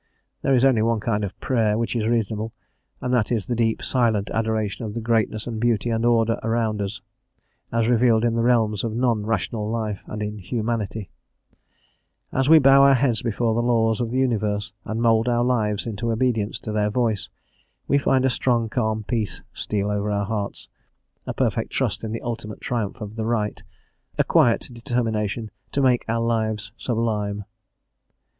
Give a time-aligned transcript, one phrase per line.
[0.41, 2.53] There is only one kind of "prayer" which is reasonable,
[3.01, 6.81] and that is the deep, silent, adoration of the greatness and beauty and order around
[6.81, 7.01] us,
[7.71, 11.11] as revealed in the realms of non rational life and in Humanity;
[12.33, 15.85] as we bow our heads before the laws of the universe and mould our lives
[15.85, 17.29] into obedience to their voice,
[17.87, 20.67] we find a strong, calm peace steal over our hearts,
[21.27, 23.61] a perfect trust in the ultimate triumph of the right,
[24.17, 27.45] a quiet determination to "make our lives sublime."